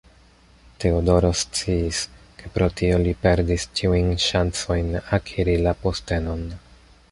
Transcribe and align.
Teodoro 0.83 1.29
sciis, 1.41 1.99
ke 2.39 2.51
pro 2.55 2.69
tio 2.81 2.97
li 3.03 3.13
perdis 3.27 3.67
ĉiujn 3.81 4.11
ŝancojn 4.25 4.91
akiri 5.21 5.57
la 5.69 5.79
postenon. 5.85 6.45